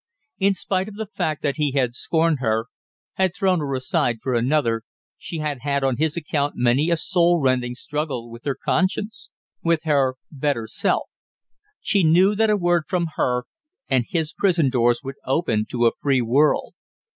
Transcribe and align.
In 0.39 0.55
spite 0.55 0.87
of 0.87 0.95
the 0.95 1.05
fact 1.05 1.43
that 1.43 1.57
he 1.57 1.73
had 1.73 1.93
scorned 1.93 2.39
her, 2.39 2.65
had 3.21 3.35
thrown 3.35 3.59
her 3.59 3.75
aside 3.75 4.17
for 4.23 4.33
another, 4.33 4.81
she 5.15 5.37
had 5.37 5.59
had 5.61 5.83
on 5.83 5.97
his 5.97 6.17
account 6.17 6.53
many 6.55 6.89
a 6.89 6.97
soul 6.97 7.39
rending 7.39 7.75
struggle 7.75 8.27
with 8.31 8.43
her 8.43 8.55
conscience, 8.55 9.29
with 9.61 9.83
her 9.83 10.15
better 10.31 10.65
self. 10.65 11.07
She 11.81 12.01
knew 12.03 12.33
that 12.33 12.49
a 12.49 12.57
word 12.57 12.85
from 12.87 13.09
her, 13.15 13.43
and 13.87 14.03
his 14.09 14.33
prison 14.33 14.71
doors 14.71 15.01
would 15.03 15.17
open 15.23 15.65
to 15.69 15.85
a 15.85 15.91
free 16.01 16.23
world. 16.23 16.73